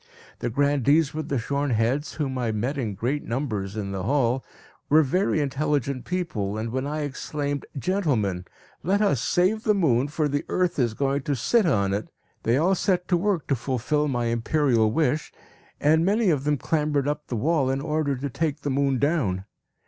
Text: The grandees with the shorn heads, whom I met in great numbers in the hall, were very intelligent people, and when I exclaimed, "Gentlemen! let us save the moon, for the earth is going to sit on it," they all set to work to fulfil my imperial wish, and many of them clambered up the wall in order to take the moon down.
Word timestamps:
The 0.39 0.49
grandees 0.49 1.13
with 1.13 1.29
the 1.29 1.37
shorn 1.37 1.69
heads, 1.69 2.13
whom 2.15 2.35
I 2.35 2.51
met 2.51 2.75
in 2.75 2.95
great 2.95 3.21
numbers 3.23 3.77
in 3.77 3.91
the 3.91 4.01
hall, 4.01 4.43
were 4.89 5.03
very 5.03 5.39
intelligent 5.39 6.05
people, 6.05 6.57
and 6.57 6.71
when 6.71 6.87
I 6.87 7.01
exclaimed, 7.01 7.67
"Gentlemen! 7.77 8.45
let 8.81 9.03
us 9.03 9.21
save 9.21 9.61
the 9.61 9.75
moon, 9.75 10.07
for 10.07 10.27
the 10.27 10.43
earth 10.49 10.79
is 10.79 10.95
going 10.95 11.21
to 11.21 11.35
sit 11.35 11.67
on 11.67 11.93
it," 11.93 12.07
they 12.41 12.57
all 12.57 12.73
set 12.73 13.07
to 13.09 13.15
work 13.15 13.45
to 13.45 13.55
fulfil 13.55 14.07
my 14.07 14.25
imperial 14.25 14.91
wish, 14.91 15.31
and 15.79 16.03
many 16.03 16.31
of 16.31 16.45
them 16.45 16.57
clambered 16.57 17.07
up 17.07 17.27
the 17.27 17.35
wall 17.35 17.69
in 17.69 17.79
order 17.79 18.15
to 18.15 18.27
take 18.31 18.61
the 18.61 18.71
moon 18.71 18.97
down. 18.97 19.45